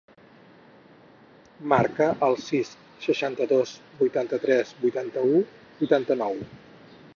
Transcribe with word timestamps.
Marca 1.73 2.07
el 2.29 2.37
sis, 2.45 2.71
seixanta-dos, 3.07 3.75
vuitanta-tres, 4.01 4.75
vuitanta-u, 4.87 5.45
vuitanta-nou. 5.83 6.45